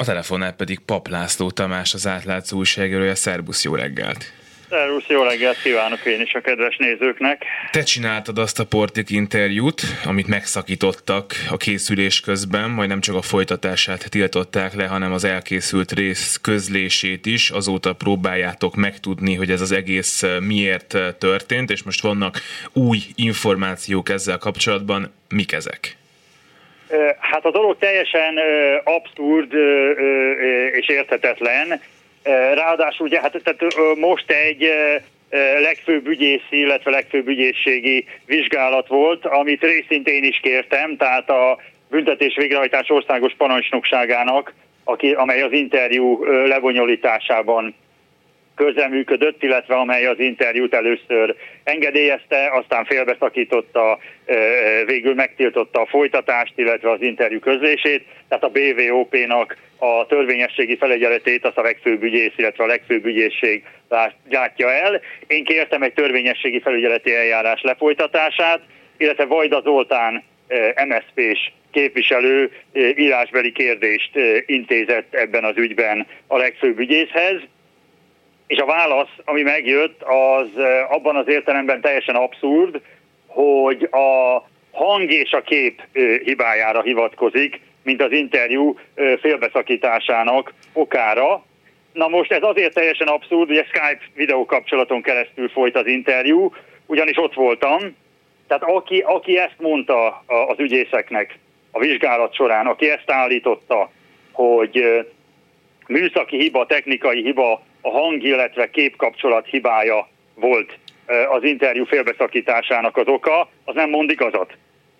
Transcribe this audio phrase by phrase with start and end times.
[0.00, 3.14] A telefonnál pedig Pap László Tamás, az átlátszó újságírója.
[3.14, 4.32] Szerbusz, jó reggelt!
[4.68, 7.44] Szervusz, jó reggelt kívánok én is a kedves nézőknek.
[7.70, 13.22] Te csináltad azt a Portik interjút, amit megszakítottak a készülés közben, majd nem csak a
[13.22, 17.50] folytatását tiltották le, hanem az elkészült rész közlését is.
[17.50, 22.40] Azóta próbáljátok megtudni, hogy ez az egész miért történt, és most vannak
[22.72, 25.12] új információk ezzel kapcsolatban.
[25.28, 25.97] Mik ezek?
[27.18, 28.38] Hát a dolog teljesen
[28.84, 29.52] abszurd
[30.72, 31.80] és érthetetlen.
[32.54, 34.72] Ráadásul ugye hát tehát most egy
[35.60, 41.58] legfőbb ügyészi, illetve legfőbb ügyészségi vizsgálat volt, amit részint én is kértem, tehát a
[41.90, 47.74] büntetés végrehajtás országos parancsnokságának, aki, amely az interjú lebonyolításában
[48.58, 53.98] közreműködött, illetve amely az interjút először engedélyezte, aztán félbeszakította,
[54.86, 58.04] végül megtiltotta a folytatást, illetve az interjú közlését.
[58.28, 63.64] Tehát a BVOP-nak a törvényességi felügyeletét az a legfőbb ügyész, illetve a legfőbb ügyészség
[64.28, 65.00] látja el.
[65.26, 68.60] Én kértem egy törvényességi felügyeleti eljárás lefolytatását,
[68.96, 70.24] illetve Vajda Zoltán
[70.86, 72.50] MSZP-s képviselő
[72.96, 74.10] írásbeli kérdést
[74.46, 77.40] intézett ebben az ügyben a legfőbb ügyészhez
[78.48, 80.48] és a válasz, ami megjött, az
[80.88, 82.80] abban az értelemben teljesen abszurd,
[83.26, 85.82] hogy a hang és a kép
[86.24, 88.78] hibájára hivatkozik, mint az interjú
[89.20, 91.44] félbeszakításának okára.
[91.92, 96.52] Na most ez azért teljesen abszurd, hogy a Skype videókapcsolaton keresztül folyt az interjú,
[96.86, 97.96] ugyanis ott voltam,
[98.46, 101.38] tehát aki, aki ezt mondta az ügyészeknek
[101.70, 103.90] a vizsgálat során, aki ezt állította,
[104.32, 105.04] hogy
[105.86, 110.78] műszaki hiba, technikai hiba a hang, illetve képkapcsolat hibája volt
[111.28, 114.52] az interjú félbeszakításának az oka, az nem mond igazat.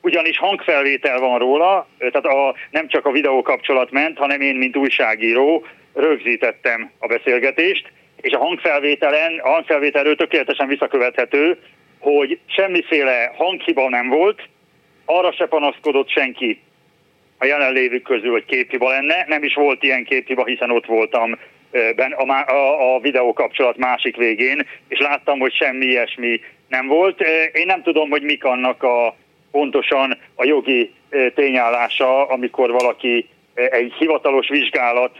[0.00, 4.76] Ugyanis hangfelvétel van róla, tehát a, nem csak a videó kapcsolat ment, hanem én, mint
[4.76, 11.58] újságíró rögzítettem a beszélgetést, és a hangfelvételen, a hangfelvételről tökéletesen visszakövethető,
[11.98, 14.48] hogy semmiféle hanghiba nem volt,
[15.04, 16.60] arra se panaszkodott senki
[17.38, 21.38] a jelenlévők közül, hogy képhiba lenne, nem is volt ilyen képhiba, hiszen ott voltam
[22.16, 27.20] a, a, a videó kapcsolat másik végén, és láttam, hogy semmi ilyesmi nem volt.
[27.52, 29.16] Én nem tudom, hogy mik annak a
[29.50, 30.92] pontosan a jogi
[31.34, 35.16] tényállása, amikor valaki egy hivatalos vizsgálat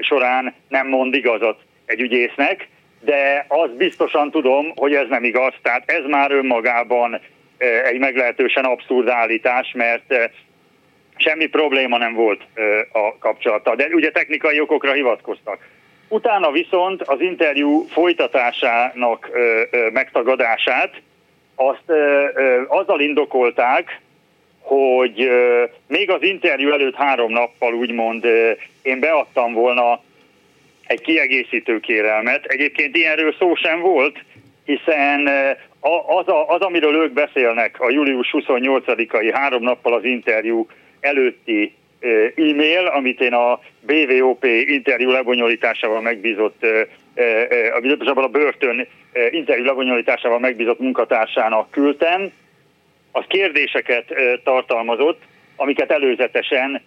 [0.00, 2.68] során nem mond igazat egy ügyésznek,
[3.00, 5.54] de azt biztosan tudom, hogy ez nem igaz.
[5.62, 7.20] Tehát ez már önmagában
[7.84, 10.14] egy meglehetősen abszurd állítás, mert
[11.16, 12.42] semmi probléma nem volt
[12.92, 13.74] a kapcsolata.
[13.74, 15.68] De ugye technikai okokra hivatkoztak.
[16.12, 21.00] Utána viszont az interjú folytatásának ö, ö, megtagadását
[21.54, 24.00] azt ö, ö, azzal indokolták,
[24.60, 28.50] hogy ö, még az interjú előtt három nappal úgymond ö,
[28.82, 30.00] én beadtam volna
[30.86, 32.44] egy kiegészítő kérelmet.
[32.44, 34.18] Egyébként ilyenről szó sem volt,
[34.64, 35.28] hiszen
[36.06, 40.66] az, a, az, amiről ők beszélnek, a július 28-ai három nappal az interjú
[41.00, 41.74] előtti
[42.36, 46.66] e-mail, amit én a BVOP interjú lebonyolításával megbízott,
[47.72, 48.86] a, a börtön
[49.30, 52.30] interjú lebonyolításával megbízott munkatársának küldtem,
[53.12, 54.04] az kérdéseket
[54.44, 55.22] tartalmazott,
[55.56, 56.82] amiket előzetesen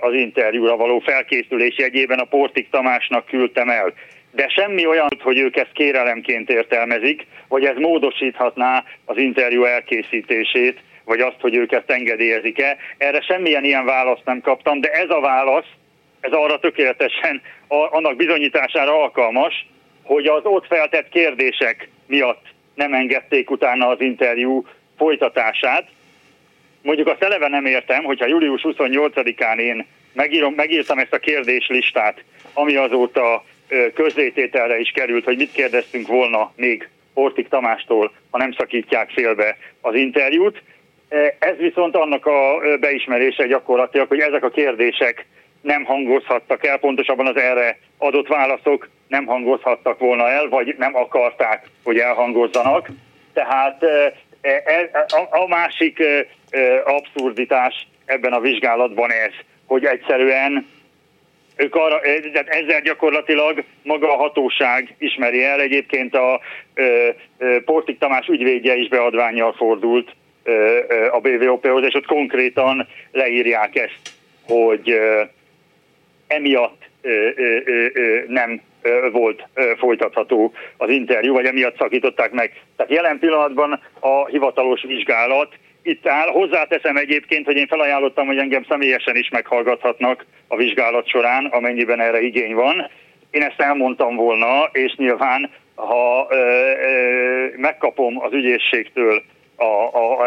[0.00, 3.92] az interjúra való felkészülés jegyében a Portik Tamásnak küldtem el.
[4.32, 11.20] De semmi olyan, hogy ők ezt kérelemként értelmezik, vagy ez módosíthatná az interjú elkészítését, vagy
[11.20, 12.76] azt, hogy ők ezt engedélyezik-e.
[12.98, 15.66] Erre semmilyen ilyen választ nem kaptam, de ez a válasz,
[16.20, 19.66] ez arra tökéletesen annak bizonyítására alkalmas,
[20.02, 24.66] hogy az ott feltett kérdések miatt nem engedték utána az interjú
[24.96, 25.88] folytatását.
[26.82, 32.76] Mondjuk azt eleve nem értem, hogyha július 28-án én megírom, megírtam ezt a kérdéslistát, ami
[32.76, 33.44] azóta
[33.94, 39.94] közzétételre is került, hogy mit kérdeztünk volna még Portik Tamástól, ha nem szakítják félbe az
[39.94, 40.62] interjút,
[41.38, 45.26] ez viszont annak a beismerése gyakorlatilag, hogy ezek a kérdések
[45.60, 51.66] nem hangozhattak el, pontosabban az erre adott válaszok nem hangozhattak volna el, vagy nem akarták,
[51.84, 52.88] hogy elhangozzanak.
[53.32, 56.02] Tehát e, e, a másik
[56.84, 59.32] abszurditás ebben a vizsgálatban ez,
[59.66, 60.66] hogy egyszerűen
[61.56, 62.00] ők arra,
[62.46, 66.40] ezzel gyakorlatilag maga a hatóság ismeri el, egyébként a
[67.64, 70.14] Portik Tamás ügyvédje is beadványjal fordult
[71.10, 74.12] a BVOP-hoz, és ott konkrétan leírják ezt,
[74.46, 74.98] hogy
[76.26, 76.82] emiatt
[78.26, 78.60] nem
[79.12, 79.48] volt
[79.78, 82.62] folytatható az interjú, vagy emiatt szakították meg.
[82.76, 86.28] Tehát jelen pillanatban a hivatalos vizsgálat itt áll.
[86.28, 92.20] Hozzáteszem egyébként, hogy én felajánlottam, hogy engem személyesen is meghallgathatnak a vizsgálat során, amennyiben erre
[92.20, 92.90] igény van.
[93.30, 99.22] Én ezt elmondtam volna, és nyilván, ha ö, ö, megkapom az ügyészségtől
[99.60, 100.22] a, a,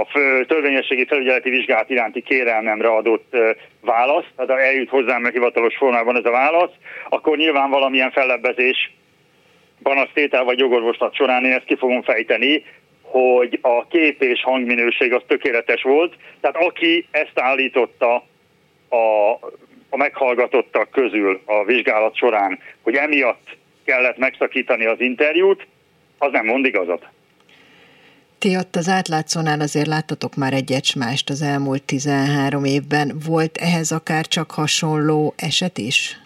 [0.00, 3.36] a fő, törvényességi felügyeleti vizsgálat iránti kérelmemre adott
[3.80, 6.72] választ, tehát eljut hozzám a hivatalos formában ez a válasz,
[7.08, 8.92] akkor nyilván valamilyen fellebbezés
[9.82, 12.64] panasztétel vagy jogorvoslat során én ezt ki fogom fejteni,
[13.02, 16.14] hogy a kép és hangminőség az tökéletes volt.
[16.40, 18.14] Tehát aki ezt állította
[18.88, 19.32] a,
[19.90, 25.66] a meghallgatottak közül a vizsgálat során, hogy emiatt kellett megszakítani az interjút,
[26.18, 27.06] az nem mond igazat.
[28.38, 33.12] Ti ott az átlátszónál azért láttatok már egy mást az elmúlt 13 évben.
[33.26, 36.16] Volt ehhez akár csak hasonló eset is?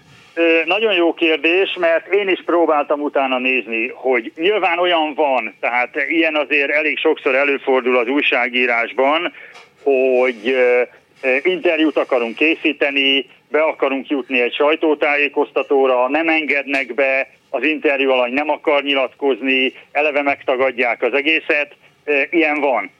[0.64, 6.36] Nagyon jó kérdés, mert én is próbáltam utána nézni, hogy nyilván olyan van, tehát ilyen
[6.36, 9.32] azért elég sokszor előfordul az újságírásban,
[9.82, 10.56] hogy
[11.42, 18.48] interjút akarunk készíteni, be akarunk jutni egy sajtótájékoztatóra, nem engednek be, az interjú alany nem
[18.50, 21.74] akar nyilatkozni, eleve megtagadják az egészet,
[22.30, 22.90] ilyen van.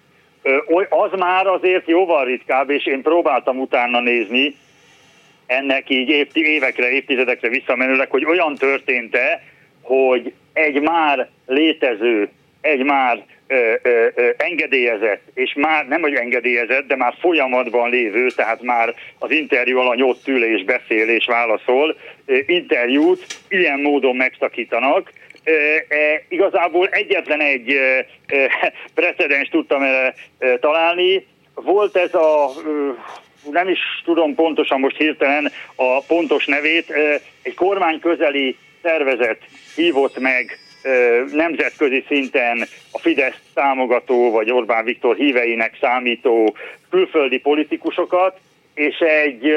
[0.89, 4.57] Az már azért jóval ritkább, és én próbáltam utána nézni,
[5.47, 9.43] ennek így évekre, évtizedekre visszamenőleg, hogy olyan történt-e,
[9.83, 12.29] hogy egy már létező,
[12.61, 18.27] egy már ö, ö, ö, engedélyezett, és már nem, hogy engedélyezett, de már folyamatban lévő,
[18.27, 21.97] tehát már az interjú alany ott ül és beszél és válaszol,
[22.27, 25.13] ö, interjút ilyen módon megszakítanak,
[26.29, 27.77] igazából egyetlen egy
[28.95, 29.83] precedens tudtam
[30.61, 31.27] találni.
[31.55, 32.51] Volt ez a
[33.51, 36.93] nem is tudom pontosan most hirtelen a pontos nevét,
[37.43, 39.39] egy kormány közeli szervezet
[39.75, 40.59] hívott meg
[41.33, 46.57] nemzetközi szinten a Fidesz támogató, vagy Orbán Viktor híveinek számító
[46.91, 48.39] külföldi politikusokat,
[48.75, 49.55] és egy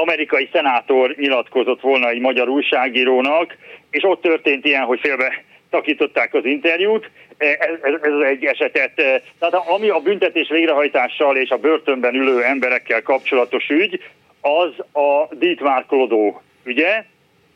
[0.00, 3.56] amerikai szenátor nyilatkozott volna egy magyar újságírónak,
[3.90, 8.92] és ott történt ilyen, hogy félbe szakították az interjút, ez, ez, ez egy esetet.
[9.38, 14.02] Tehát ami a büntetés végrehajtással és a börtönben ülő emberekkel kapcsolatos ügy,
[14.40, 17.04] az a Dietmar Klodó ügye.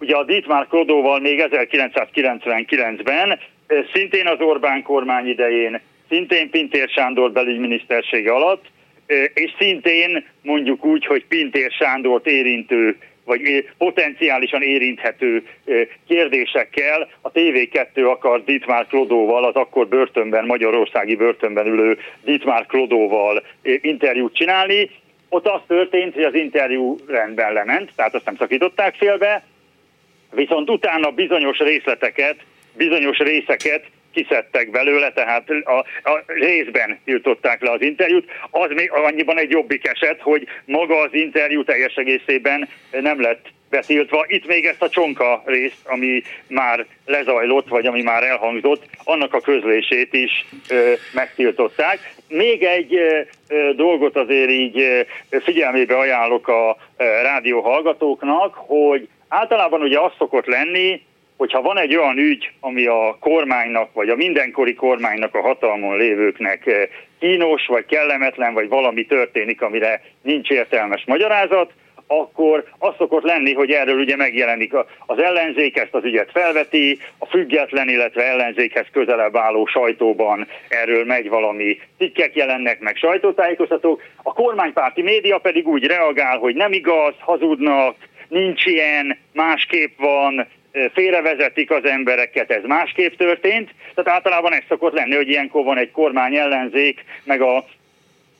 [0.00, 3.38] Ugye a Dietmar Klodóval még 1999-ben,
[3.92, 8.64] szintén az Orbán kormány idején, szintén Pintér Sándor belügyminisztersége alatt,
[9.34, 15.46] és szintén mondjuk úgy, hogy Pintér Sándort érintő vagy potenciálisan érinthető
[16.08, 24.34] kérdésekkel a TV2 akar Dietmar Klodóval, az akkor börtönben, magyarországi börtönben ülő Dietmar Klodóval interjút
[24.34, 24.90] csinálni.
[25.28, 29.44] Ott az történt, hogy az interjú rendben lement, tehát azt nem szakították félbe,
[30.30, 32.36] viszont utána bizonyos részleteket,
[32.76, 35.78] bizonyos részeket kiszedtek belőle, tehát a,
[36.10, 38.30] a részben tiltották le az interjút.
[38.50, 44.24] Az még annyiban egy jobbik eset, hogy maga az interjú teljes egészében nem lett betiltva.
[44.26, 49.40] Itt még ezt a csonka részt, ami már lezajlott, vagy ami már elhangzott, annak a
[49.40, 52.14] közlését is ö, megtiltották.
[52.28, 52.94] Még egy
[53.48, 54.80] ö, dolgot azért így
[55.30, 61.02] ö, figyelmébe ajánlok a ö, rádió hallgatóknak, hogy általában ugye az szokott lenni,
[61.42, 66.66] hogyha van egy olyan ügy, ami a kormánynak, vagy a mindenkori kormánynak, a hatalmon lévőknek
[66.66, 66.88] eh,
[67.20, 71.72] kínos, vagy kellemetlen, vagy valami történik, amire nincs értelmes magyarázat,
[72.06, 74.72] akkor az szokott lenni, hogy erről ugye megjelenik.
[75.06, 81.28] Az ellenzék, ezt az ügyet felveti, a független, illetve ellenzékhez közelebb álló sajtóban erről megy
[81.28, 87.96] valami cikkek jelennek meg sajtótájékoztatók, a kormánypárti média pedig úgy reagál, hogy nem igaz, hazudnak,
[88.28, 90.46] nincs ilyen, másképp van,
[90.92, 93.70] félrevezetik az embereket, ez másképp történt.
[93.94, 97.64] Tehát általában ez szokott lenni, hogy ilyenkor van egy kormány ellenzék, meg a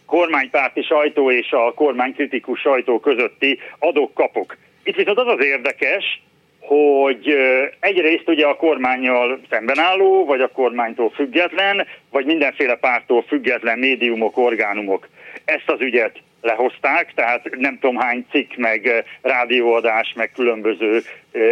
[0.07, 4.57] kormánypárti sajtó és a kormánykritikus sajtó közötti adok-kapok.
[4.85, 6.23] Itt viszont az az érdekes,
[6.61, 7.37] hogy
[7.81, 14.37] egyrészt ugye a kormányjal szemben álló, vagy a kormánytól független, vagy mindenféle pártól független médiumok,
[14.37, 15.09] orgánumok
[15.45, 21.03] ezt az ügyet lehozták, tehát nem tudom hány cikk, meg rádióadás, meg különböző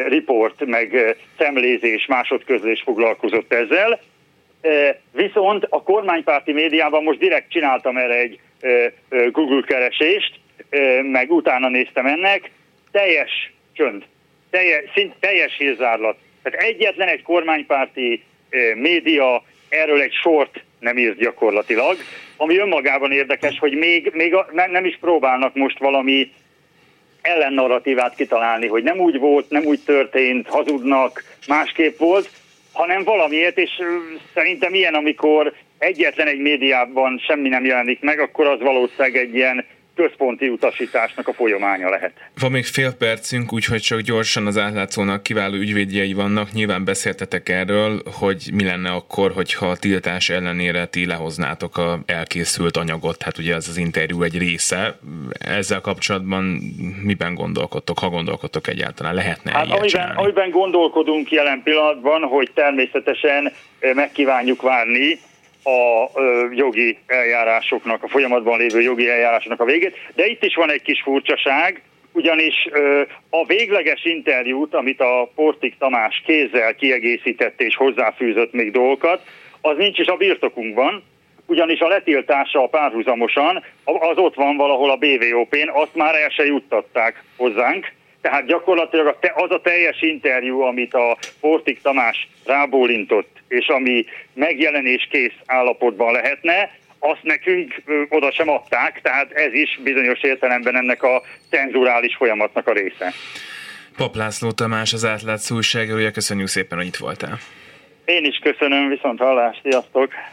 [0.09, 4.01] riport, meg szemlézés, másodközlés foglalkozott ezzel.
[5.13, 8.41] Viszont a kormánypárti médiában most direkt csináltam erre egy
[9.31, 10.35] Google keresést,
[11.03, 12.51] meg utána néztem ennek,
[12.91, 14.05] teljes csönd,
[14.51, 16.17] teljes, szint, teljes hírzárlat.
[16.43, 18.25] Tehát egyetlen egy kormánypárti
[18.75, 21.97] média erről egy sort nem írt gyakorlatilag,
[22.37, 26.33] ami önmagában érdekes, hogy még, még a, nem, nem is próbálnak most valami
[27.23, 32.31] ellennarratívát kitalálni, hogy nem úgy volt, nem úgy történt, hazudnak, másképp volt,
[32.73, 33.71] hanem valamiért, és
[34.35, 39.65] szerintem ilyen, amikor egyetlen egy médiában semmi nem jelenik meg, akkor az valószínűleg egy ilyen
[40.01, 42.13] központi utasításnak a folyamánya lehet.
[42.41, 46.53] Van még fél percünk, úgyhogy csak gyorsan az átlátszónak kiváló ügyvédjei vannak.
[46.53, 52.77] Nyilván beszéltetek erről, hogy mi lenne akkor, hogyha a tiltás ellenére ti lehoznátok a elkészült
[52.77, 53.23] anyagot.
[53.23, 54.99] Hát ugye ez az interjú egy része.
[55.39, 56.45] Ezzel kapcsolatban
[57.03, 59.15] miben gondolkodtok, ha gondolkodtok egyáltalán?
[59.15, 63.53] Lehetne hát, amiben, amiben gondolkodunk jelen pillanatban, hogy természetesen
[63.95, 65.19] megkívánjuk várni
[65.65, 66.11] a
[66.53, 71.03] jogi eljárásoknak, a folyamatban lévő jogi eljárásoknak a végét, de itt is van egy kis
[71.03, 72.69] furcsaság, ugyanis
[73.31, 79.23] a végleges interjút, amit a Portik Tamás kézzel kiegészített és hozzáfűzött még dolgokat,
[79.61, 81.03] az nincs is a birtokunkban,
[81.47, 87.23] ugyanis a letiltása párhuzamosan az ott van valahol a BVOP-n, azt már el se juttatták
[87.37, 95.09] hozzánk, tehát gyakorlatilag az a teljes interjú, amit a Portik Tamás rábólintott, és ami megjelenés
[95.11, 101.23] kész állapotban lehetne, azt nekünk oda sem adták, tehát ez is bizonyos értelemben ennek a
[101.51, 103.13] cenzurális folyamatnak a része.
[103.97, 107.39] Pap László Tamás, az átlátszó újságírója, köszönjük szépen, hogy itt voltál.
[108.05, 110.13] Én is köszönöm, viszont hallást, sziasztok!